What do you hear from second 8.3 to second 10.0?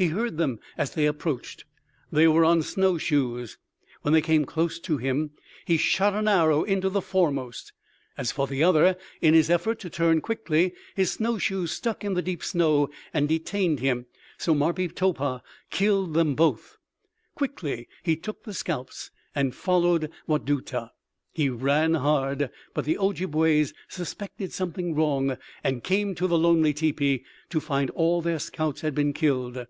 for the other, in his effort to